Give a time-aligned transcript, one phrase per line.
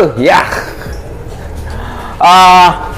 [0.00, 0.40] Halo, ya.
[2.16, 2.88] Ah,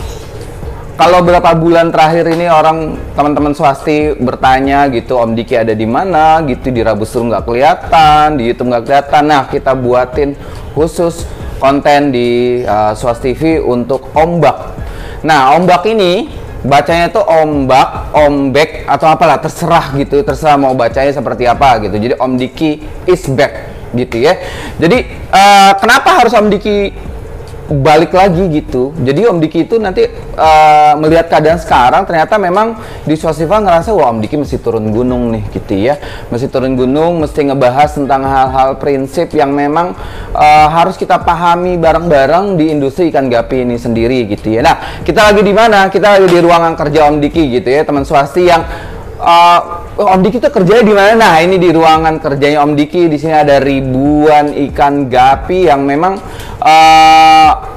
[0.94, 6.38] kalau beberapa bulan terakhir ini orang teman-teman swasti bertanya gitu Om Diki ada di mana
[6.46, 9.22] gitu di Rabu Seru nggak kelihatan di YouTube nggak kelihatan.
[9.26, 10.38] Nah kita buatin
[10.78, 11.26] khusus
[11.58, 14.70] konten di uh, Swasti TV untuk ombak.
[15.26, 16.30] Nah ombak ini
[16.62, 21.98] bacanya itu ombak ombek atau apalah terserah gitu terserah mau bacanya seperti apa gitu.
[21.98, 22.78] Jadi Om Diki
[23.10, 24.36] is back gitu ya
[24.80, 26.92] jadi uh, kenapa harus Om Diki
[27.72, 28.92] balik lagi gitu.
[29.00, 30.04] Jadi Om Diki itu nanti
[30.36, 32.76] uh, melihat keadaan sekarang ternyata memang
[33.08, 35.96] di Swasiva ngerasa wah Om Diki mesti turun gunung nih gitu ya.
[36.28, 39.96] Mesti turun gunung, mesti ngebahas tentang hal-hal prinsip yang memang
[40.36, 44.60] uh, harus kita pahami bareng-bareng di industri ikan gapi ini sendiri gitu ya.
[44.60, 45.88] Nah, kita lagi di mana?
[45.88, 48.91] Kita lagi di ruangan kerja Om Diki gitu ya, teman swasti yang
[49.22, 49.58] uh,
[50.02, 51.12] Om Diki tuh kerjanya di mana?
[51.14, 53.06] Nah, ini di ruangan kerjanya Om Diki.
[53.06, 56.18] Di sini ada ribuan ikan gapi yang memang
[56.58, 57.71] uh,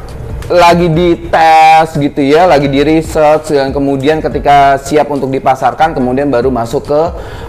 [0.46, 6.54] lagi dites gitu ya, lagi di research dan kemudian ketika siap untuk dipasarkan kemudian baru
[6.54, 7.02] masuk ke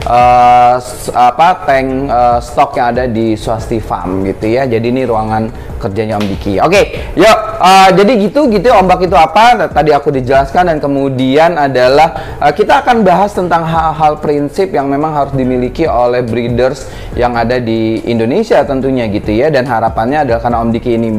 [0.09, 0.77] uh,
[1.13, 4.65] apa tank uh, stok yang ada di Swasti Farm gitu ya.
[4.65, 6.57] Jadi ini ruangan kerjanya Om Diki.
[6.57, 6.85] Oke, okay,
[7.21, 9.69] yuk uh, jadi gitu gitu ombak itu apa?
[9.69, 15.13] Tadi aku dijelaskan dan kemudian adalah uh, kita akan bahas tentang hal-hal prinsip yang memang
[15.13, 20.59] harus dimiliki oleh breeders yang ada di Indonesia tentunya gitu ya dan harapannya adalah karena
[20.65, 21.11] Om Diki ini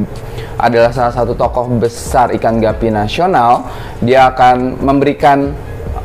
[0.58, 3.70] adalah salah satu tokoh besar ikan gapi nasional.
[4.02, 5.54] Dia akan memberikan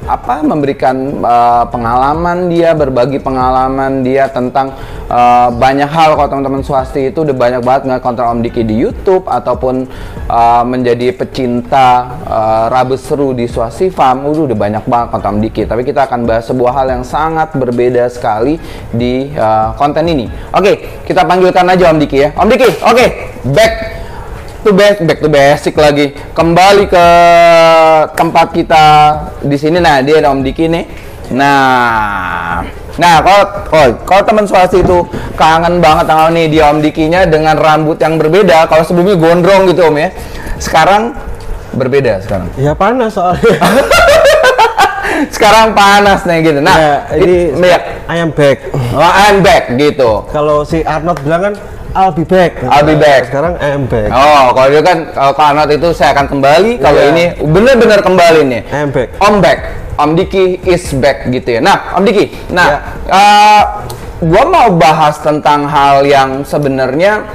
[0.02, 4.74] apa memberikan uh, pengalaman dia berbagi pengalaman dia tentang
[5.06, 6.18] uh, banyak hal.
[6.18, 9.86] Kalau teman-teman swasti itu udah banyak banget nggak konten Om Diki di YouTube ataupun
[10.26, 15.40] uh, menjadi pecinta uh, rabu seru di swasti farm udah udah banyak banget konten Om
[15.46, 15.62] Diki.
[15.70, 18.58] Tapi kita akan bahas sebuah hal yang sangat berbeda sekali
[18.90, 20.26] di uh, konten ini.
[20.50, 22.28] Oke kita panggilkan aja Om Diki ya.
[22.34, 23.06] Om Diki oke
[23.54, 24.01] back
[24.62, 26.14] to back back to basic lagi.
[26.32, 27.06] Kembali ke
[28.14, 28.84] tempat kita
[29.42, 29.82] di sini.
[29.82, 30.84] Nah dia ada Om Diki nih.
[31.34, 32.62] Nah
[32.92, 33.42] nah kalau
[33.72, 35.00] oh, kalau teman swasti itu
[35.34, 38.70] kangen banget tanggal nih dia Om Dikinya dengan rambut yang berbeda.
[38.70, 40.08] Kalau sebelumnya gondrong gitu Om ya.
[40.62, 41.18] Sekarang
[41.74, 42.48] berbeda sekarang.
[42.54, 43.58] Ya panas soalnya.
[45.34, 46.58] Sekarang panas nih gitu.
[46.62, 47.78] Nah ya, ini ya.
[48.10, 48.70] I am back.
[48.74, 50.26] Oh, I am back gitu.
[50.30, 51.54] Kalau si Arnold bilang kan
[51.92, 52.64] I'll be back.
[52.64, 53.28] I'll be back.
[53.28, 54.08] Sekarang I am back.
[54.08, 56.80] Oh, kalau dia kan kalau Kanat itu saya akan kembali.
[56.80, 57.12] Kalau yeah.
[57.12, 58.62] ini benar-benar kembali nih.
[58.72, 59.08] I am back.
[59.20, 59.60] Om back.
[60.00, 61.60] Om Diki is back gitu ya.
[61.60, 62.32] Nah, Om Diki.
[62.48, 62.80] Nah, yeah.
[63.04, 63.12] Ya.
[63.12, 63.62] uh,
[64.24, 67.28] gua mau bahas tentang hal yang sebenarnya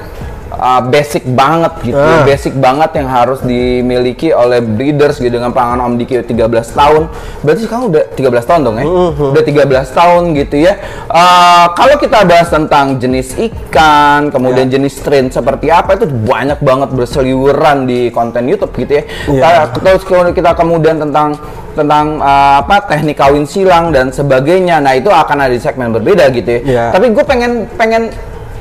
[0.54, 2.24] uh, basic banget gitu, uh.
[2.24, 6.38] basic banget yang harus dimiliki oleh breeders gitu dengan pengalaman Om Diki 13
[6.74, 7.02] tahun.
[7.44, 8.86] Berarti sekarang udah 13 tahun dong ya?
[8.86, 9.32] Uh -huh.
[9.36, 10.74] Udah 13 tahun gitu ya.
[11.08, 14.76] Uh, kalau kita bahas tentang jenis ikan, kemudian yeah.
[14.80, 19.04] jenis strain seperti apa itu banyak banget berseliweran di konten YouTube gitu ya.
[19.28, 19.72] Yeah.
[19.76, 21.38] Terus kita kemudian tentang
[21.78, 24.82] tentang uh, apa teknik kawin silang dan sebagainya.
[24.82, 26.62] Nah, itu akan ada di segmen berbeda gitu ya.
[26.66, 26.90] Yeah.
[26.90, 28.10] Tapi gue pengen pengen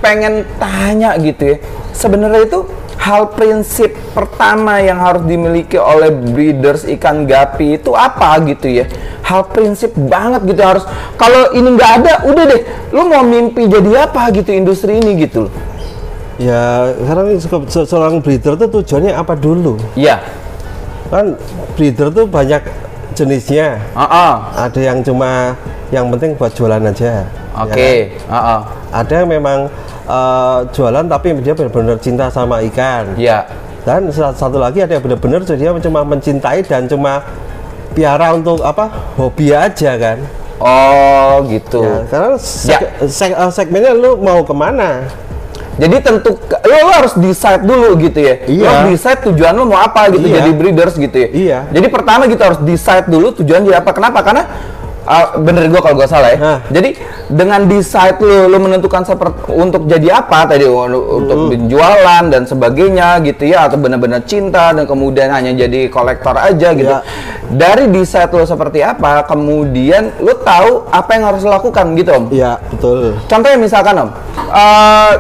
[0.04, 1.56] pengen tanya gitu ya
[1.96, 2.60] sebenarnya itu
[2.96, 8.84] hal prinsip pertama yang harus dimiliki oleh breeders ikan gapi itu apa gitu ya
[9.22, 10.84] hal prinsip banget gitu harus
[11.14, 15.46] kalau ini nggak ada udah deh lu mau mimpi jadi apa gitu industri ini gitu
[16.36, 17.26] ya sekarang
[17.70, 20.20] seorang breeder tuh tujuannya apa dulu ya
[21.08, 21.38] kan
[21.78, 22.60] breeder tuh banyak
[23.16, 24.34] jenisnya uh -uh.
[24.68, 25.56] ada yang cuma
[25.94, 27.24] yang penting buat jualan aja
[27.56, 28.18] oke okay.
[28.18, 28.34] ya kan?
[28.34, 28.60] uh -uh.
[28.92, 29.58] ada yang memang
[30.06, 33.18] uh, jualan tapi dia benar-benar cinta sama ikan.
[33.18, 33.46] Iya.
[33.86, 37.22] Dan satu lagi ada yang benar-benar dia cuma mencintai dan cuma
[37.94, 40.18] piara untuk apa hobi aja kan.
[40.58, 41.84] Oh gitu.
[41.84, 42.88] Ya, karena seg ya.
[43.06, 45.06] seg eh, segmennya lu mau ke mana?
[45.76, 48.34] Jadi tentu lo, lo harus decide dulu gitu ya.
[48.48, 48.64] Iya.
[48.64, 50.40] Lo harus decide tujuan lo mau apa gitu iya.
[50.40, 51.28] jadi breeders gitu ya.
[51.28, 51.58] Iya.
[51.70, 53.92] Jadi pertama kita harus decide dulu tujuan dia apa.
[53.92, 54.24] Kenapa?
[54.24, 54.48] Karena
[55.06, 56.38] uh, bener gue kalau gue salah ya.
[56.38, 56.58] Nah.
[56.68, 56.90] Jadi
[57.30, 61.70] dengan decide lu, lu menentukan seperti untuk jadi apa tadi untuk hmm.
[61.70, 66.90] jualan dan sebagainya gitu ya atau benar-benar cinta dan kemudian hanya jadi kolektor aja gitu.
[66.90, 67.02] Ya.
[67.46, 72.24] Dari decide lu seperti apa, kemudian lu tahu apa yang harus lakukan gitu om.
[72.34, 73.16] Iya betul.
[73.30, 74.10] Contohnya misalkan om,
[74.50, 75.12] uh,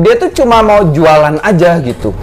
[0.00, 2.16] dia tuh cuma mau jualan aja gitu.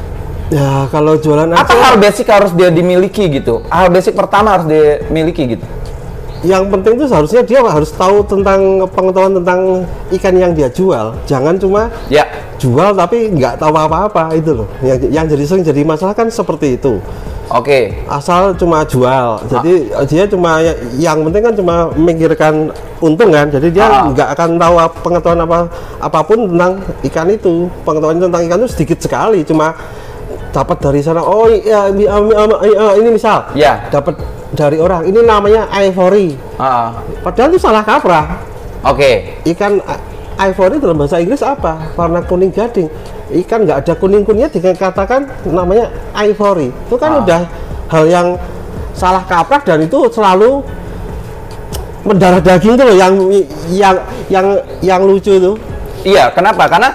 [0.48, 3.68] Ya kalau jualan apa aja, hal basic harus dia dimiliki gitu?
[3.68, 5.68] Hal basic pertama harus dimiliki gitu
[6.46, 9.82] yang penting itu seharusnya dia harus tahu tentang pengetahuan tentang
[10.14, 11.18] ikan yang dia jual.
[11.26, 12.26] Jangan cuma ya
[12.62, 14.68] jual tapi nggak tahu apa-apa itu loh.
[14.86, 17.02] Yang, yang jadi sering jadi masalah kan seperti itu.
[17.48, 17.64] Oke.
[17.64, 17.84] Okay.
[18.12, 19.40] Asal cuma jual.
[19.48, 20.04] Jadi ah.
[20.04, 22.54] dia cuma ya, yang penting kan cuma memikirkan
[23.00, 23.48] untung kan.
[23.50, 24.12] Jadi dia ah.
[24.12, 25.60] nggak akan tahu pengetahuan apa
[25.98, 26.72] apa pun tentang
[27.08, 27.72] ikan itu.
[27.88, 29.42] Pengetahuan tentang ikan itu sedikit sekali.
[29.48, 29.74] Cuma
[30.52, 32.08] dapat dari sana oh iya ini,
[32.98, 33.88] ini misal Ya.
[33.94, 34.18] dapat
[34.52, 35.04] dari orang.
[35.04, 36.36] Ini namanya ivory.
[36.56, 38.40] Ah, padahal itu salah kaprah.
[38.86, 39.42] Oke.
[39.44, 40.02] ikan i-
[40.48, 41.92] ivory dalam bahasa Inggris apa?
[41.98, 42.88] Warna kuning gading.
[43.28, 46.72] Ikan nggak ada kuning kuningnya dikatakan namanya ivory.
[46.72, 47.22] Itu kan Ah.
[47.26, 47.42] udah
[47.90, 48.28] hal yang
[48.94, 50.64] salah kaprah dan itu selalu
[52.08, 53.14] mendarah daging tuh loh yang
[53.68, 53.96] yang
[54.32, 54.46] yang
[54.80, 55.54] yang lucu itu.
[56.08, 56.70] Iya, kenapa?
[56.72, 56.88] Karena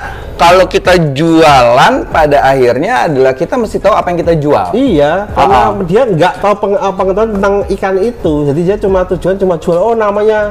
[0.43, 4.67] kalau kita jualan pada akhirnya adalah kita mesti tahu apa yang kita jual.
[4.75, 5.79] Iya, karena Ah.
[5.87, 8.33] dia nggak tahu peng- eh, pengetahuan tentang ikan itu.
[8.51, 10.51] Jadi dia cuma tujuan cuma jual oh namanya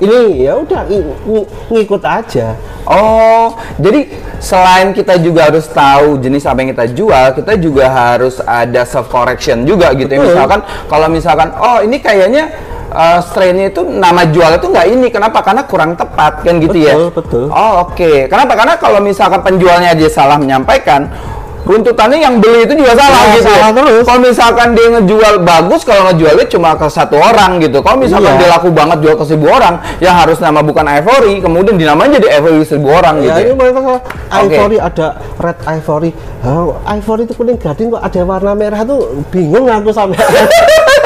[0.00, 2.56] ini ya udah ng- ng- ngikut aja.
[2.88, 4.10] Oh, jadi
[4.40, 9.06] selain kita juga harus tahu jenis apa yang kita jual, kita juga harus ada self
[9.06, 10.24] correction juga gitu ya.
[10.24, 12.48] Misalkan kalau misalkan oh ini kayaknya
[12.92, 15.40] uh, strainnya itu nama jual itu nggak ini, kenapa?
[15.40, 16.94] Karena kurang tepat kan gitu ya.
[16.94, 17.44] Betul, betul.
[17.48, 18.52] Oh oke, kenapa?
[18.54, 21.08] Karena kalau misalkan penjualnya aja salah menyampaikan,
[21.62, 23.46] runtutannya yang beli itu juga salah Iya, gitu.
[23.46, 23.76] salah ya.
[23.78, 24.02] terus.
[24.02, 27.78] Kalau misalkan dia ngejual bagus, kalau ngejualnya cuma ke satu orang gitu.
[27.80, 28.40] Kalau misalkan Iya.
[28.42, 32.42] dia laku banget jual ke seribu orang, yang harus nama bukan Ivory, kemudian dinamain jadi
[32.42, 33.38] Ivory seribu orang Ya, gitu.
[33.46, 34.02] ini mereka salah.
[34.42, 34.56] Oke.
[34.58, 35.06] ivory ada
[35.38, 36.10] red ivory.
[36.42, 38.98] Oh, ivory itu kuning gading kok ada warna merah tuh
[39.30, 40.18] bingung aku sampai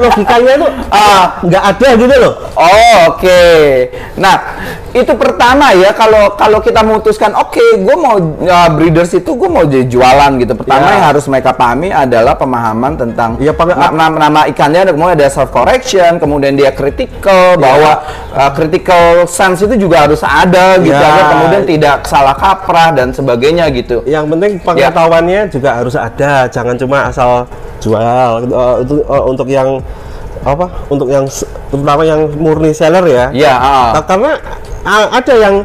[0.00, 1.24] logikanya tuh Ah.
[1.40, 2.34] nggak ada gitu loh.
[2.56, 3.42] Oh, oke.
[4.16, 4.36] Nah,
[4.90, 9.62] itu pertama ya kalau kalau kita memutuskan oke, gue mau uh, breeders itu gue mau
[9.62, 10.52] jadi jualan gitu.
[10.56, 10.92] Pertama Ya.
[10.98, 15.50] yang harus mereka pahami adalah pemahaman tentang Ya, na- nama, nama ikannya, kemudian ada self
[15.50, 21.06] correction, kemudian dia critical bahwa uh, critical sense itu juga harus ada gitu Ya.
[21.06, 24.02] agar kemudian tidak salah kaprah dan sebagainya gitu.
[24.04, 24.62] Yang penting Ya.
[24.90, 27.46] pengetahuannya juga harus ada, jangan cuma asal
[27.80, 28.30] jual.
[28.46, 29.80] Eh, itu eh, untuk yang
[30.40, 30.66] apa?
[30.88, 31.24] Untuk yang
[31.68, 33.24] terutama yang murni seller ya.
[33.32, 33.54] Ya.
[33.96, 34.40] Nah, karena
[35.12, 35.64] ada yang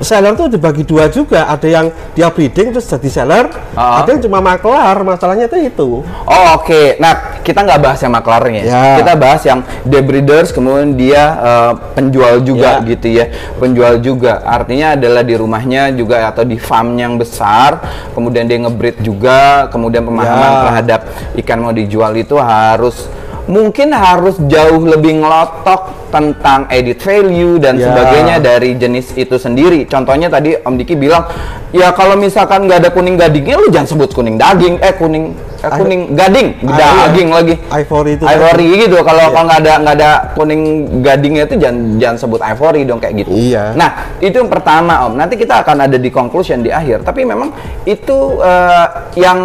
[0.00, 4.00] seller tuh dibagi dua juga, ada yang dia breeding terus jadi seller, Ah.
[4.00, 4.96] ada yang cuma maklar.
[5.04, 5.88] Masalahnya itu itu.
[6.04, 8.82] Oh oke, nah kita nggak bahas yang maklarnya, Ya.
[9.02, 12.86] kita bahas yang the breeders, kemudian dia eh, penjual juga Ya.
[12.86, 13.26] gitu ya,
[13.58, 14.38] penjual juga.
[14.46, 17.82] Artinya adalah di rumahnya juga atau di farm yang besar,
[18.14, 20.60] kemudian dia ngebreed juga, kemudian pemahaman Ya.
[20.62, 21.00] terhadap
[21.42, 23.10] ikan mau dijual itu harus
[23.50, 27.88] mungkin harus jauh lebih ngelotok tentang edit value dan Ya.
[27.88, 29.86] sebagainya dari jenis itu sendiri.
[29.86, 31.24] Contohnya tadi Om Diki bilang,
[31.70, 35.68] ya kalau misalkan nggak ada kuning gadingnya, lu jangan sebut kuning daging, eh kuning eh,
[35.68, 37.36] I- kuning gading, Ah, daging iya.
[37.36, 37.54] lagi.
[37.68, 38.96] Ivory itu Ivory gitu.
[39.00, 39.32] Kalau Iya.
[39.32, 40.62] kalau nggak ada nggak ada kuning
[41.00, 43.30] gadingnya itu jangan jangan sebut ivory dong kayak gitu.
[43.30, 43.76] Iya.
[43.76, 45.14] Nah itu yang pertama Om.
[45.20, 47.04] Nanti kita akan ada di conclusion di akhir.
[47.04, 47.52] Tapi memang
[47.84, 48.86] itu eh,
[49.20, 49.38] yang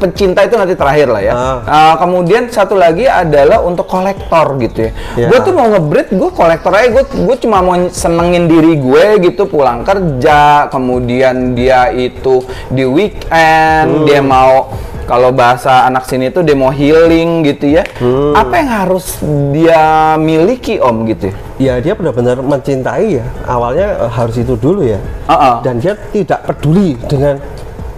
[0.00, 1.32] pencinta itu nanti terakhir lah ya.
[1.36, 1.58] Ah.
[1.66, 4.92] Uh, kemudian satu lagi adalah untuk kolektor gitu ya.
[5.14, 5.26] Ya.
[5.28, 6.88] Gue tuh mau ngebreed, gue kolektor aja.
[6.88, 10.72] Gue gue cuma mau senengin diri gue gitu pulang kerja.
[10.72, 12.40] Kemudian dia itu
[12.72, 14.72] di weekend dia mau
[15.06, 17.86] kalau bahasa anak sini tuh dia mau healing gitu ya.
[18.34, 19.22] Apa yang harus
[19.54, 21.30] dia miliki om gitu?
[21.62, 23.24] Ya dia benar-benar mencintai ya.
[23.46, 24.98] Awalnya eh, harus itu dulu ya.
[25.30, 25.62] Uh-uh.
[25.62, 27.38] Dan dia tidak peduli dengan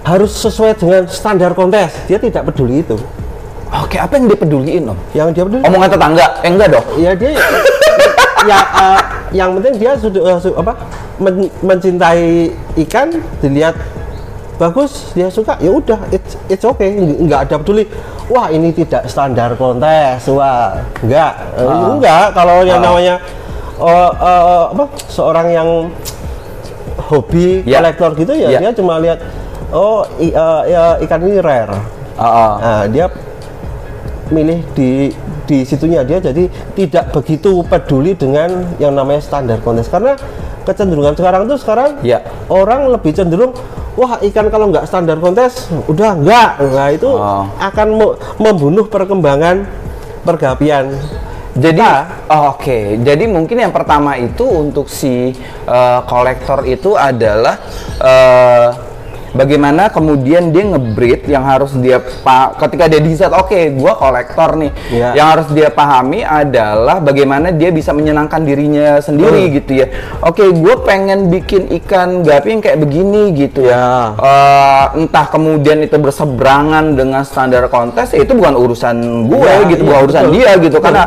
[0.04, 1.96] harus sesuai dengan standar kontes.
[2.06, 3.00] Dia tidak peduli itu.
[3.68, 4.98] Oke, apa yang dia peduliin om?
[5.12, 6.26] Yang dia peduli Omongan tetangga?
[6.40, 6.86] Eh enggak dong.
[6.96, 7.30] ya dia
[8.46, 9.00] ya eh,
[9.34, 10.72] yang penting dia sudah eh, su- apa
[11.18, 12.48] men- mencintai
[12.86, 13.74] ikan dilihat
[14.56, 17.84] bagus dia suka ya udah it's, it's okay Ng- nggak ada peduli
[18.26, 21.92] wah ini tidak standar kontes wah enggak Eh, Ah.
[21.92, 22.86] enggak kalau yang Ah.
[22.88, 23.14] namanya
[23.76, 25.68] eh, eh, apa seorang yang
[27.04, 27.78] hobi Ya.
[27.78, 28.58] kolektor gitu ya, Ya.
[28.60, 29.18] dia cuma lihat
[29.70, 31.74] oh i- eh, ya, ikan ini rare
[32.18, 32.52] Uh-uh.
[32.58, 33.06] Nah, dia
[34.28, 35.12] milih di
[35.48, 36.44] di situnya dia jadi
[36.76, 40.14] tidak begitu peduli dengan yang namanya standar kontes karena
[40.68, 42.20] kecenderungan sekarang tuh sekarang Ya.
[42.52, 43.56] orang lebih cenderung
[43.96, 47.48] wah ikan kalau nggak standar kontes udah enggak nah itu Oh.
[47.56, 49.64] akan me- membunuh perkembangan
[50.22, 50.92] pergapian
[51.58, 51.82] Jadi,
[52.30, 53.02] oh, oke.
[53.02, 55.34] Jadi mungkin yang pertama itu untuk si
[55.66, 57.58] eh, kolektor itu adalah
[57.98, 58.68] eh,
[59.38, 64.74] bagaimana kemudian dia ngebreed yang harus dia pa ketika dia decide oke gua kolektor nih
[64.90, 65.14] Iya.
[65.14, 69.54] yang harus dia pahami adalah bagaimana dia bisa menyenangkan dirinya sendiri Hmm.
[69.54, 69.86] gitu ya
[70.20, 74.16] oke gue pengen bikin ikan gapi yang kayak begini gitu Ya.
[74.16, 79.82] Eh, entah kemudian itu berseberangan dengan standar kontes ya itu bukan urusan gue Ya, gitu
[79.82, 80.34] iya, bukan urusan betul.
[80.34, 80.82] dia gitu Betul.
[80.82, 81.04] karena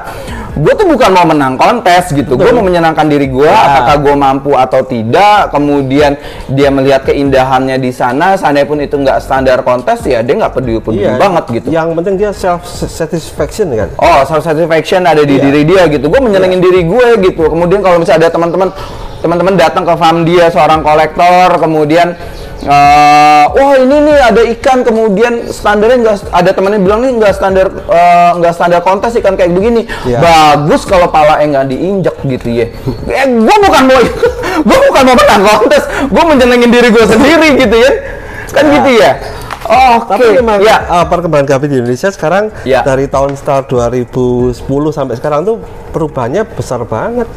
[0.51, 3.55] gue tuh bukan mau menang kontes gitu gue mau menyenangkan diri gue Ya.
[3.71, 9.17] apakah gue mampu atau tidak kemudian dia melihat keindahannya di sana seandainya pun itu nggak
[9.17, 13.71] standar kontes ya dia nggak peduli peduli Iya, banget gitu yang penting dia self satisfaction
[13.71, 15.43] kan Oh, self satisfaction ada di Iya.
[15.43, 16.05] diri dia gitu.
[16.05, 17.47] Gue menyenengin diri gue gitu.
[17.47, 18.69] Kemudian kalau misalnya ada teman-teman
[19.17, 22.13] teman-teman datang ke farm dia seorang kolektor, kemudian
[22.63, 27.67] eh, wah ini nih ada ikan kemudian standarnya nggak ada temennya bilang nih nggak standar
[27.69, 29.85] eh, nggak standar kontes ikan kayak begini.
[30.03, 30.19] Iya.
[30.19, 32.67] bagus kalau pala nggak diinjak gitu ya.
[33.09, 33.99] Eh, gue bukan mau
[34.69, 35.83] gue bukan mau menang kontes.
[36.07, 37.91] Gue menjenengin diri gue sendiri gitu ya.
[38.51, 39.11] Kan gitu ya?
[39.61, 40.83] Oh, oke Tapi memang ya.
[40.89, 42.81] uh, perkembangan gapi di Indonesia sekarang Ya.
[42.83, 44.57] dari tahun start 2010
[44.91, 45.61] sampai sekarang tuh
[45.93, 47.29] perubahannya besar banget.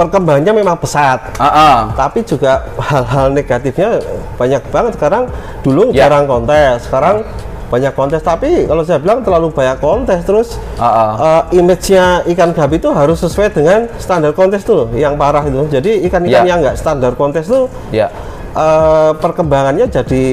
[0.00, 1.20] Perkembangannya memang pesat.
[1.36, 1.76] Ah, ah.
[1.92, 4.00] Tapi juga hal-hal negatifnya
[4.40, 5.28] banyak banget sekarang.
[5.60, 6.08] Dulu Ya.
[6.08, 7.20] jarang kontes, sekarang
[7.68, 8.24] banyak kontes.
[8.24, 11.10] Tapi kalau saya bilang terlalu banyak kontes terus Ah, ah.
[11.20, 15.68] uh, image-nya ikan gapi itu harus sesuai dengan standar kontes tuh yang parah itu.
[15.68, 16.56] Jadi ikan-ikan Ya.
[16.56, 18.08] yang nggak standar kontes tuh ya
[18.56, 20.24] uh, perkembangannya jadi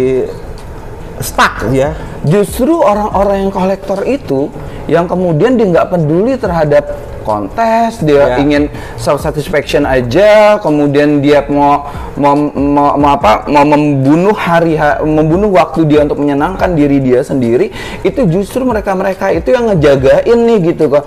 [1.20, 1.92] stuck ya.
[2.24, 4.54] justru orang-orang yang kolektor itu
[4.88, 8.40] yang kemudian dia nggak peduli terhadap kontes dia Ya.
[8.40, 8.64] ingin
[8.96, 11.84] self satisfaction aja kemudian dia mau
[12.16, 17.20] mau, mau, mau apa mau membunuh hari ha- membunuh waktu dia untuk menyenangkan diri dia
[17.22, 21.04] sendiri itu justru mereka mereka itu yang ngejagain nih gitu kok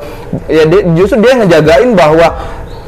[0.46, 2.28] ya dia- justru dia ngejagain bahwa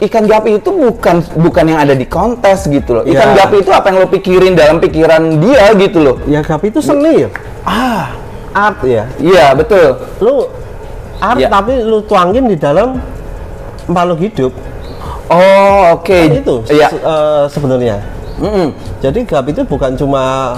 [0.02, 3.36] ikan gapi itu bukan bukan yang ada di kontes gitu loh ikan Ya.
[3.40, 7.24] gapi itu apa yang lo pikirin dalam pikiran dia gitu loh Ya gapi itu seni
[7.24, 7.28] ya.
[7.64, 8.12] ah
[8.52, 9.96] art ya Iya betul.
[10.20, 10.52] lu
[11.22, 11.46] art Ya.
[11.48, 12.98] tapi lu tuangin di dalam
[13.86, 14.52] makhluk hidup
[15.30, 16.12] Oh oke.
[16.12, 16.88] Kan itu Iya.
[16.90, 17.96] se- eh, sebenarnya
[18.36, 18.68] Mm-mm.
[18.98, 20.56] jadi gap itu bukan cuma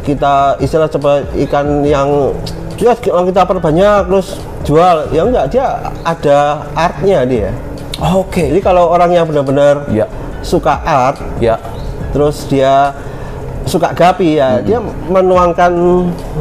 [0.00, 2.32] kita istilah coba ikan yang
[2.74, 4.28] ya kita perbanyak terus
[4.62, 5.66] jual ya enggak dia
[6.00, 6.38] ada
[6.72, 7.50] artnya dia
[8.00, 8.48] Oke.
[8.48, 10.08] jadi kalau orang yang benar-benar Ya.
[10.40, 11.60] suka art Ya.
[12.10, 12.96] terus dia
[13.70, 15.70] suka gapi ya dia menuangkan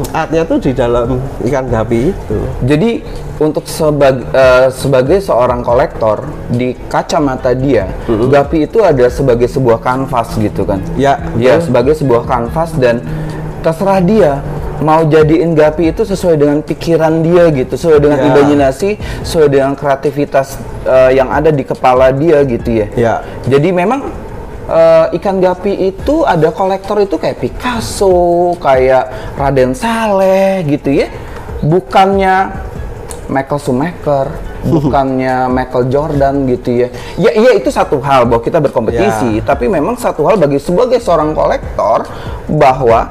[0.10, 2.92] artnya tuh di dalam ikan gapi itu Jadi
[3.38, 4.26] untuk sebagai
[4.74, 10.84] sebagai seorang kolektor di kacamata dia, gapi itu ada sebagai sebuah kanvas gitu kan?
[11.00, 11.72] Ya, Ya betul.
[11.72, 13.00] sebagai sebuah kanvas dan
[13.64, 14.32] terserah dia
[14.84, 18.28] mau jadiin gapi itu sesuai dengan pikiran dia gitu, sesuai dengan Ya.
[18.32, 18.90] imajinasi,
[19.24, 22.88] sesuai dengan kreativitas eh, yang ada di kepala dia gitu ya.
[22.96, 23.14] Ya.
[23.48, 24.08] Jadi memang
[24.70, 31.08] eh, ikan gapi itu ada kolektor itu kayak Picasso, kayak Raden Saleh gitu ya.
[31.66, 32.54] Bukannya
[33.28, 34.28] Michael Schumacher,
[34.74, 36.88] bukannya Michael Jordan gitu ya.
[37.18, 41.34] Ya iya itu satu hal bahwa kita berkompetisi, tapi memang satu hal bagi sebagai seorang
[41.34, 42.06] kolektor
[42.48, 43.10] bahwa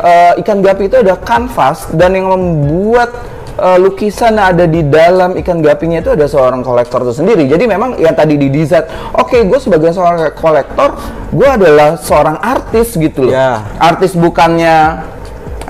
[0.00, 5.38] eh, ikan gapi itu ada kanvas dan yang membuat eh, lukisan yang ada di dalam
[5.40, 7.44] ikan gapinya itu ada seorang kolektor itu sendiri.
[7.46, 10.98] Jadi memang yang tadi didesain, oke gue sebagai seorang kolektor,
[11.30, 13.32] gue adalah seorang artis gitu loh.
[13.34, 13.62] Ya.
[13.78, 15.06] Artis bukannya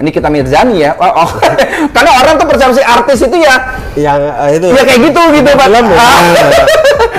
[0.03, 0.99] ini kita Mirzani ya.
[0.99, 1.31] Oh, oh.
[1.95, 3.57] Karena orang tuh persepsi artis itu ya
[3.95, 5.69] yang eh, itu ya kayak gitu gitu Pak.
[5.71, 5.83] Ya.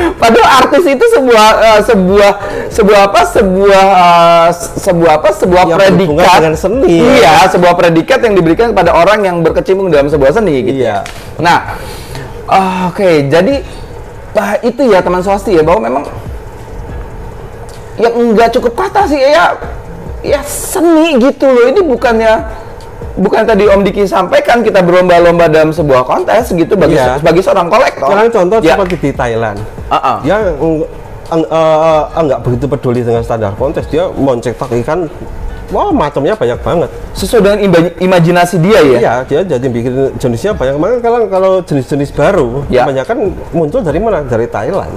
[0.06, 0.14] Ah.
[0.22, 2.32] Padahal artis itu sebuah eh, sebuah
[2.70, 4.50] sebuah apa sebuah eh,
[4.86, 6.98] sebuah apa sebuah Yang predikat dengan seni.
[7.02, 10.86] Iya, sebuah predikat yang diberikan kepada orang yang berkecimpung dalam sebuah seni gitu.
[10.86, 11.02] Iya.
[11.42, 11.82] Nah,
[12.46, 13.66] ah, oke, jadi
[14.38, 16.04] ah, itu ya teman swasti ya bahwa memang
[17.96, 19.56] yang enggak cukup kata sih ya
[20.22, 21.66] ya seni gitu loh.
[21.74, 22.65] Ini bukannya
[23.16, 27.18] bukan tadi Om Diki sampaikan kita berlomba-lomba dalam sebuah kontes gitu bagi Iya.
[27.18, 28.08] sebagai seorang kolektor.
[28.08, 28.76] sekarang contoh Ya.
[28.76, 29.58] seperti di Thailand
[29.88, 30.18] Ah, ah.
[30.20, 30.84] dia eng-
[31.48, 35.08] eh, enggak begitu peduli dengan standar kontes dia mencetak ikan
[35.68, 37.60] wah macamnya banyak banget sesuai dengan
[37.98, 38.98] imajinasi dia ya.
[39.00, 41.00] Iya, dia jadi bikin jenisnya banyak banget.
[41.02, 42.86] Kalau kalau jenis-jenis baru, Ya.
[42.86, 43.18] kebanyakan
[43.50, 44.22] muncul dari mana?
[44.22, 44.94] Dari Thailand.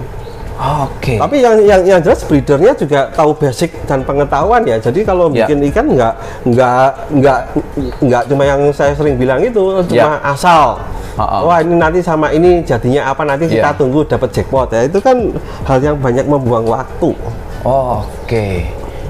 [0.59, 1.23] Oke.
[1.23, 4.75] Tapi yang yang yang jelas breedernya juga tahu basic dan pengetahuan ya.
[4.83, 5.47] Jadi kalau Ya.
[5.47, 6.15] bikin ikan nggak
[6.51, 7.41] nggak nggak
[8.03, 10.19] nggak cuma yang saya sering bilang itu cuma Ya.
[10.27, 10.83] asal.
[11.15, 11.47] Ha-ha.
[11.47, 13.79] Wah ini nanti sama ini jadinya apa nanti kita Ya.
[13.79, 14.83] tunggu dapat jackpot ya.
[14.87, 15.31] Itu kan
[15.63, 17.11] hal yang banyak membuang waktu.
[17.63, 18.67] Oh, Oke,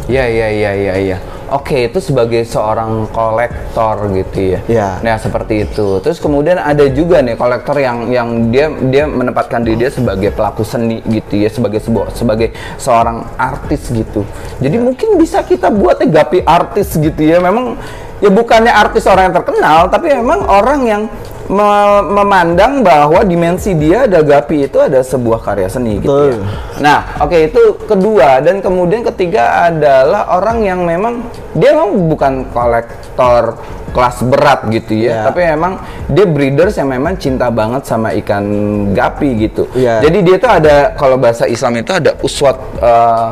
[0.09, 1.19] ya ya ya ya ya.
[1.49, 4.61] Oke, itu sebagai seorang kolektor gitu ya.
[4.69, 4.89] Ya.
[5.01, 5.97] Nah seperti itu.
[6.05, 10.61] Terus kemudian ada juga nih kolektor yang yang dia dia menempatkan diri dia sebagai pelaku
[10.63, 14.29] seni gitu ya, sebagai sebuah sebagai seorang artis gitu.
[14.61, 17.41] Jadi mungkin bisa kita buat gapi artis gitu ya.
[17.41, 17.81] Memang
[18.21, 21.03] ya bukannya artis orang yang terkenal, tapi memang orang yang
[21.49, 26.39] me- memandang bahwa dimensi dia ada gapi itu ada sebuah karya seni gitu ya.
[26.79, 33.57] Nah, oke itu kedua dan kemudian ketiga adalah orang yang memang dia memang bukan kolektor
[33.89, 35.21] kelas berat gitu ya, Ya.
[35.25, 38.45] tapi memang dia breeders yang memang cinta banget sama ikan
[38.93, 39.65] gapi gitu.
[39.73, 39.99] Ya.
[39.99, 43.29] Jadi dia tuh ada kalau bahasa Islam itu ada uswat eh,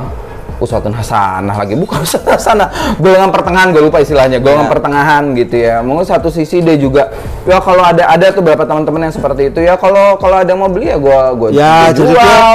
[0.59, 1.75] uswatun hasanah lagi.
[1.75, 2.69] Bukan uswatun hasanah.
[2.99, 4.39] Golongan pertengahan gue lupa istilahnya.
[4.41, 4.73] Golongan Ya.
[4.73, 5.77] pertengahan gitu ya.
[5.81, 7.13] Mungkin satu sisi dia juga
[7.45, 9.77] ya kalau ada ada tuh beberapa teman-teman yang seperti itu ya.
[9.77, 12.51] Kalau kalau ada yang mau beli ya gue gue Ya, jadi jual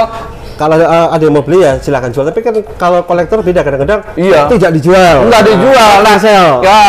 [0.54, 2.24] kalau uh, ada yang mau beli ya silakan jual.
[2.24, 4.46] Tapi kan kalau kolektor beda kadang-kadang Iya.
[4.48, 5.16] tidak dijual.
[5.26, 6.48] nggak dijual Nah, nah sel.
[6.62, 6.80] ya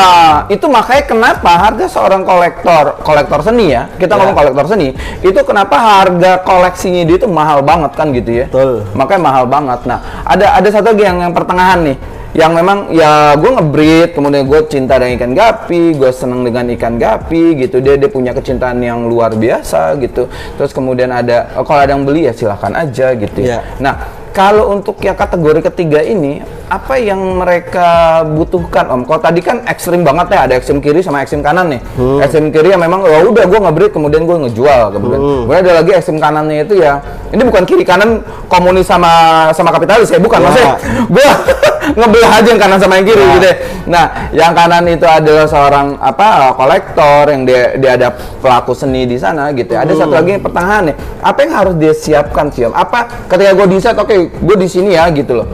[0.48, 4.20] itu makanya kenapa harga seorang kolektor kolektor seni ya kita Ya.
[4.20, 4.88] ngomong kolektor seni
[5.20, 8.84] itu kenapa harga koleksinya dia itu mahal banget kan gitu ya Betul.
[8.94, 11.98] makanya mahal banget nah ada ada satu lagi yang yang pertengahan nih
[12.34, 16.98] yang memang ya gue ngebreed kemudian gue cinta dengan ikan gapi gue seneng dengan ikan
[16.98, 20.26] gapi gitu dia dia punya kecintaan yang luar biasa gitu
[20.58, 23.46] terus kemudian ada oh, kalau ada yang beli ya silahkan aja gitu ya.
[23.46, 23.60] Iya.
[23.80, 23.96] Nah,
[24.34, 26.42] kalau untuk yang kategori ketiga ini,
[26.72, 29.02] apa yang mereka butuhkan, Om?
[29.04, 31.82] Kalau tadi kan ekstrim banget ya, ada ekstrim kiri sama ekstrim kanan nih.
[32.24, 35.20] Ekstrim kiri yang memang, ya udah gue ngebreed, kemudian gue ngejual, kemudian.
[35.46, 37.04] Kemudian ada lagi ekstrim kanannya itu ya,
[37.36, 39.12] ini bukan kiri kanan komunis sama
[39.52, 40.40] sama kapitalis ya, bukan.
[40.40, 40.46] Ya.
[40.50, 40.76] Maksudnya,
[41.12, 41.28] gue
[42.00, 43.56] ngebelah aja yang kanan sama yang kiri gitu ya.
[43.84, 49.20] Nah, yang kanan itu adalah seorang apa kolektor yang dia dia ada pelaku seni di
[49.20, 49.76] sana gitu.
[49.76, 49.84] ya.
[49.84, 50.96] Ada satu lagi pertengahan nih.
[51.20, 52.74] Apa yang harus dia siapkan sih, Om?
[52.74, 55.48] Apa ketika gue di set, oke, gue di sini ya gitu loh.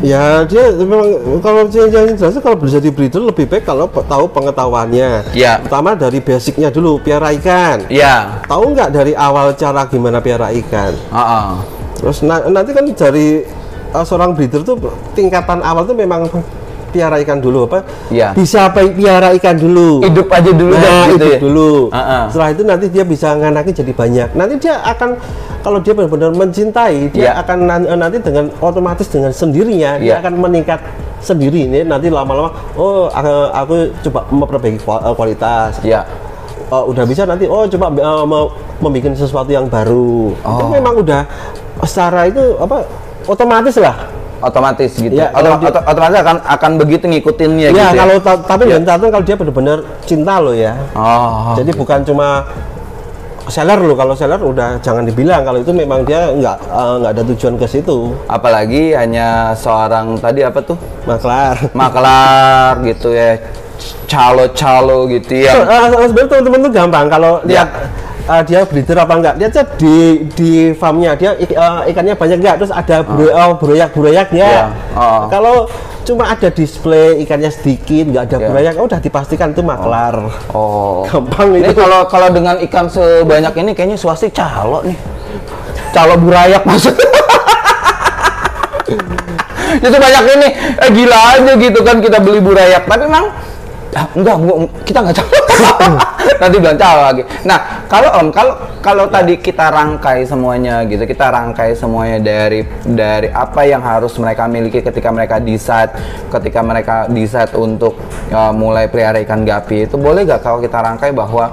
[0.00, 1.12] Ya dia memang
[1.44, 5.36] kalau yang jelas kalau bisa breeder lebih baik kalau tahu pengetahuannya.
[5.36, 5.60] Ya.
[5.60, 7.84] Pertama dari basicnya dulu piara ikan.
[7.92, 8.40] Iya.
[8.48, 10.96] Tahu nggak dari awal cara gimana piara ikan?
[10.96, 11.46] Heeh.
[12.00, 13.44] Terus na- nanti kan dari
[13.92, 14.80] uh, seorang breeder tuh
[15.12, 16.32] tingkatan awal tuh memang
[16.90, 17.84] piara ikan dulu apa?
[18.08, 18.32] Iya.
[18.32, 20.00] Bisa pi- piara ikan dulu.
[20.00, 21.38] Hidup aja dulu nah, dah, gitu hidup ya.
[21.44, 21.70] dulu.
[21.92, 22.24] Uh-uh.
[22.32, 24.28] Setelah itu nanti dia bisa nganakin jadi banyak.
[24.32, 25.10] Nanti dia akan
[25.60, 27.32] kalau dia benar-benar mencintai, dia Iya.
[27.38, 30.02] akan nan- nanti dengan otomatis dengan sendirinya Iya.
[30.02, 30.80] dia akan meningkat
[31.20, 36.00] sendiri ini nanti lama-lama oh aku, aku coba memperbaiki eh, kualitas Iya.
[36.70, 38.46] Oh, udah bisa nanti oh coba uh, mau
[38.78, 40.70] membuat sesuatu yang baru itu Oh.
[40.70, 41.26] memang udah
[41.82, 42.86] secara itu apa
[43.26, 43.96] otomatis lah
[44.40, 45.12] Otomatis gitu.
[45.12, 48.00] Iya, Otom- dia- oto- otomatis akan akan begitu ngikutinnya ya, gitu ya.
[48.00, 48.70] kalau ta- tapi Iya.
[48.72, 51.52] dengan catatan kalau dia benar-benar cinta loh ya Oh.
[51.60, 52.48] jadi bukan cuma
[53.46, 57.22] seller loh kalau seller udah jangan dibilang kalau itu memang dia nggak eh, nggak ada
[57.32, 60.76] tujuan ke situ apalagi hanya seorang tadi apa tuh?
[61.02, 63.40] maklar maklar gitu ya
[64.04, 67.64] calo-calo gitu ya So, eh, sebenarnya teman-teman tuh gampang kalau Ya.
[67.64, 67.68] lihat
[68.30, 69.34] eh, dia breeder apa enggak?
[69.36, 69.94] Lihat aja di
[70.30, 71.12] di farmnya.
[71.14, 72.56] Dia ik- eh, ikannya banyak enggak?
[72.62, 74.66] Terus ada bro, oh, broyak-broyaknya Ya.
[74.94, 75.26] Oh.
[75.26, 75.66] kalau
[76.00, 80.16] cuma ada display ikannya sedikit nggak ada broyak oh, udah dipastikan itu maklar.
[80.50, 81.02] Oh.
[81.10, 84.96] Gampang ini kalau kalau dengan ikan sebanyak ini kayaknya swasti calo nih.
[85.90, 87.02] Calo burayak maksudnya
[89.86, 90.48] itu banyak ini.
[90.82, 92.86] Eh gila aja gitu kan kita beli burayak.
[92.86, 93.26] Tapi memang
[93.90, 95.30] ah, enggak gua, kita nggak calo
[96.40, 97.22] nanti bilang calo lagi.
[97.44, 97.58] Nah
[97.90, 103.66] kalau om kalau kalau tadi kita rangkai semuanya gitu kita rangkai semuanya dari dari apa
[103.66, 105.90] yang harus mereka miliki ketika mereka decide
[106.30, 107.98] ketika mereka decide untuk
[108.30, 111.50] uh, mulai pelihara ikan gapi itu boleh gak kalau kita rangkai bahwa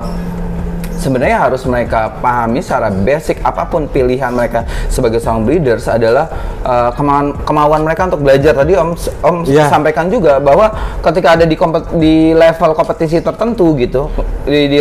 [1.08, 6.28] sebenarnya harus mereka pahami secara basic apa pun pilihan mereka sebagai seorang breeders adalah
[6.62, 8.91] uh, kemauan kemauan mereka untuk belajar tadi om
[9.24, 9.72] om Iya.
[9.72, 10.67] sampaikan juga bahwa
[11.00, 14.12] ketika ada di kompet- di level kompetisi tertentu gitu
[14.43, 14.80] di, di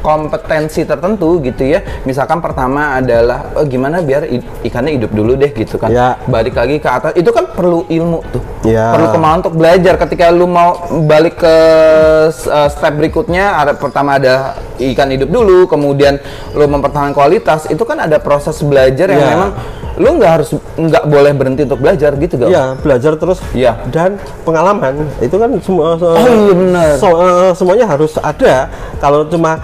[0.00, 4.28] kompetensi tertentu gitu ya misalkan pertama adalah oh, gimana biar
[4.62, 6.14] ikannya hidup dulu deh gitu kan Ya.
[6.28, 8.92] balik lagi ke atas itu kan perlu ilmu tuh Ya.
[8.92, 10.76] perlu kemauan untuk belajar ketika lu mau
[11.08, 11.54] balik ke
[12.28, 16.16] uh, step berikutnya ada pertama ada ikan hidup dulu kemudian
[16.52, 19.28] lu mempertahankan kualitas itu kan ada proses belajar yang Ya.
[19.34, 19.50] memang
[19.96, 22.48] lu nggak harus nggak boleh berhenti untuk belajar gitu gak?
[22.48, 23.38] Iya, belajar terus.
[23.52, 23.76] Iya.
[23.88, 28.70] Dan pengalaman itu kan semua se- Oh, iya so- eh, semuanya harus ada.
[28.96, 29.60] Kalau cuma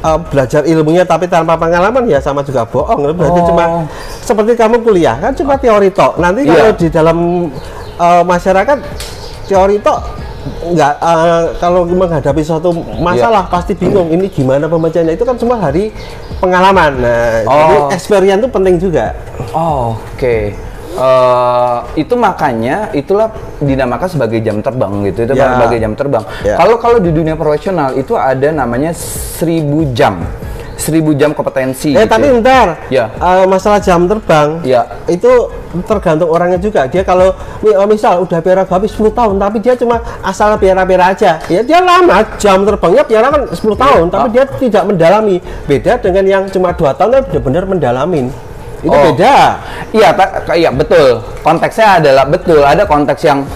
[0.00, 3.12] eh, belajar ilmunya tapi tanpa pengalaman ya sama juga bohong.
[3.12, 3.46] Berarti Oh.
[3.48, 3.64] cuma
[4.18, 6.16] seperti kamu kuliah kan cuma teori tok.
[6.16, 6.52] Nanti Iya.
[6.54, 7.18] kalau di dalam
[7.94, 8.78] eh, masyarakat
[9.44, 10.00] teori tok
[10.44, 15.88] nggak eh, kalau menghadapi suatu masalah pasti bingung ini gimana pembacanya itu kan semua hari
[16.38, 16.92] pengalaman.
[17.00, 17.88] Nah, jadi Oh.
[17.88, 19.16] experience itu penting juga.
[19.52, 20.36] Oh, oke.
[20.94, 23.26] Eh, itu makanya itulah
[23.58, 25.58] dinamakan sebagai jam terbang gitu itu Ya.
[25.58, 26.22] sebagai jam terbang.
[26.46, 26.54] Ya.
[26.54, 30.22] Kalau kalau di dunia profesional itu ada namanya seribu jam,
[30.74, 31.90] seribu jam kompetensi.
[31.90, 33.08] Eh gitu tapi ntar Ya.
[33.10, 34.84] eh, masalah jam terbang Ya.
[35.06, 35.30] itu
[35.84, 39.98] tergantung orangnya juga dia kalau eh, misal udah piara habis 10 tahun tapi dia cuma
[40.20, 44.30] asal piara-piara aja ya dia lama jam terbangnya piara kan 10 tahun tapi Ah.
[44.30, 48.26] dia tidak mendalami beda dengan yang cuma dua tahun kan benar-benar mendalamin
[48.80, 49.02] itu Oh.
[49.10, 49.58] beda
[49.90, 51.22] Iya, tak, iya betul.
[51.40, 52.60] Konteksnya adalah betul.
[52.60, 53.46] Ada konteks yang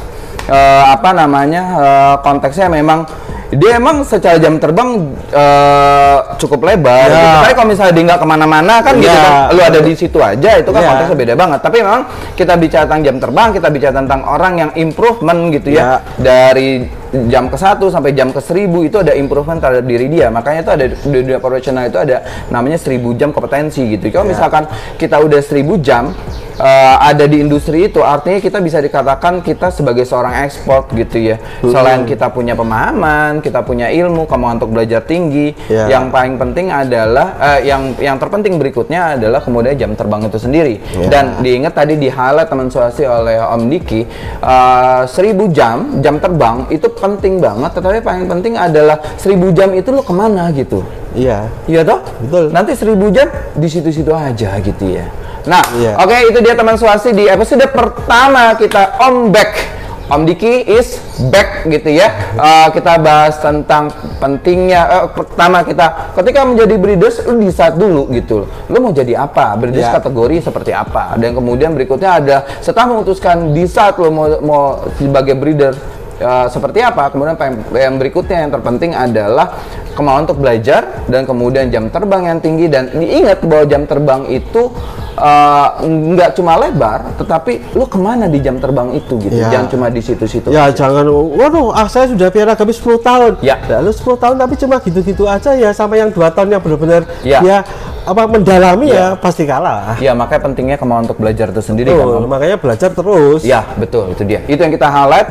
[0.46, 1.62] eh, apa namanya?
[1.76, 3.02] eh, konteksnya memang
[3.48, 7.08] dia emang secara jam terbang eh, cukup lebar.
[7.08, 7.16] Ya.
[7.16, 7.36] Gitu.
[7.48, 9.24] Tapi kalau misalnya dia nggak ke mana-mana kan gitu Ya.
[9.24, 10.88] kan, lu ada di situ aja itu kan Ya.
[10.92, 11.60] konteksnya beda banget.
[11.64, 12.02] Tapi memang
[12.36, 15.88] kita bicara tentang jam terbang, kita bicara tentang orang yang improvement gitu ya, Ya.
[16.20, 16.84] dari
[17.28, 20.28] jam ke satu sampai jam ke seribu itu ada improvement terhadap diri dia.
[20.28, 22.20] Makanya itu ada di dunia profesional itu ada
[22.52, 24.12] namanya seribu jam kompetensi gitu.
[24.12, 24.32] Kalau Ya.
[24.36, 24.64] misalkan
[25.00, 26.12] kita udah seribu jam
[26.58, 31.36] eh, ada di industri itu, artinya kita bisa dikatakan kita sebagai seorang ekspor gitu ya.
[31.62, 35.54] Selain kita punya pemahaman, kita punya ilmu, kemauan untuk belajar tinggi.
[35.70, 35.86] Ya.
[35.86, 40.74] Yang paling penting adalah eh, yang yang terpenting berikutnya adalah kemudian jam terbang itu sendiri.
[40.98, 41.06] Ya.
[41.08, 44.02] Dan diingat tadi di highlight teman suasi oleh Om Diki,
[44.42, 47.70] eh, 1000 jam jam terbang itu penting banget.
[47.72, 50.82] Tetapi paling penting adalah 1000 jam itu lo ke mana gitu.
[51.14, 51.46] Iya.
[51.64, 52.00] Iya toh?
[52.26, 52.44] Betul.
[52.52, 55.06] Nanti 1000 jam di situ-situ aja gitu ya.
[55.48, 55.96] Nah, Iya.
[55.96, 59.80] oke itu dia teman suasi di episode pertama kita Om Back.
[60.08, 60.96] Om Diki is
[61.28, 62.08] back gitu ya.
[62.38, 68.48] Eh, kita bahas tentang pentingnya eh, pertama kita ketika menjadi breeders lu decide dulu gitu.
[68.68, 69.52] Lu mau jadi apa?
[69.56, 69.96] Breeders Ya.
[70.00, 71.12] kategori seperti apa?
[71.16, 74.64] Dan kemudian berikutnya ada setelah memutuskan decide lu mau mau
[74.96, 75.76] sebagai breeder
[76.18, 77.08] eh, seperti apa?
[77.08, 77.38] Kemudian
[77.72, 79.54] yang, berikutnya yang terpenting adalah
[79.94, 84.70] kemauan untuk belajar dan kemudian jam terbang yang tinggi dan diingat bahwa jam terbang itu
[85.18, 89.50] eh, nggak cuma lebar, tetapi lu ke mana di jam terbang itu gitu, Ya.
[89.50, 90.48] jangan cuma di situ-situ.
[90.50, 93.32] Ya jangan, waduh, ah saya sudah piara kami 10 tahun.
[93.42, 93.58] Ya.
[93.66, 97.42] Lalu 10 tahun tapi cuma gitu-gitu aja ya sama yang dua tahun yang benar-benar Ya.
[97.42, 97.58] dia
[98.06, 99.98] apa mendalami ya, pasti kalah.
[100.00, 101.98] Ya makanya pentingnya kemauan untuk belajar itu sendiri kan.
[101.98, 102.30] Betul, Om.
[102.30, 103.40] makanya belajar terus.
[103.44, 104.40] Ya betul itu dia.
[104.46, 105.28] Itu yang kita highlight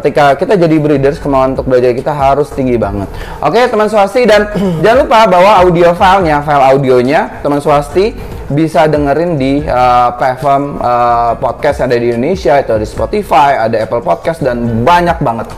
[0.00, 3.06] ketika kita jadi breeders kemauan untuk belajar kita harus tinggi banget.
[3.38, 4.50] Oke teman swasti dan
[4.82, 8.14] jangan lupa bahwa audio filenya, file audionya teman swasti
[8.50, 13.50] bisa dengerin di uh, platform uh, podcast yang ada di Indonesia itu ada di Spotify,
[13.56, 15.48] ada Apple Podcast dan banyak banget.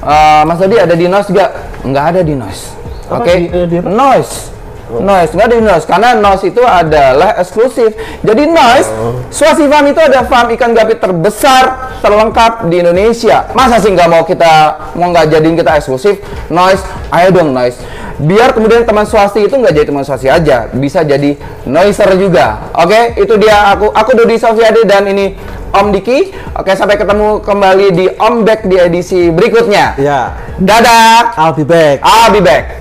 [0.00, 1.46] Uh, Mas Dodi ada di Noise juga?
[1.84, 2.64] Nggak ada di Noise.
[3.10, 3.88] Oke, di- eh, di apa?
[3.88, 4.59] Noise.
[4.98, 7.94] Noise, nggak ada di Noise karena Noise itu adalah eksklusif.
[8.26, 8.90] Jadi Noise,
[9.30, 13.46] Swasti Farm itu ada farm ikan gapit terbesar, terlengkap di Indonesia.
[13.54, 14.52] Masa sih nggak mau kita
[14.98, 16.18] mau nggak jadiin kita eksklusif?
[16.50, 16.82] Noise,
[17.14, 17.78] ayo dong Noise.
[18.20, 22.68] Biar kemudian teman swasti itu nggak jadi teman swasti aja, bisa jadi noiser juga.
[22.76, 25.32] Oke, itu dia aku aku Dodi Sofiade dan ini
[25.70, 26.34] Om Diki.
[26.58, 29.96] Oke, sampai ketemu kembali di Om Back di edisi berikutnya.
[29.96, 30.36] Ya.
[30.60, 31.32] Dadah.
[31.38, 32.04] I'll be back.
[32.04, 32.79] I'll be back.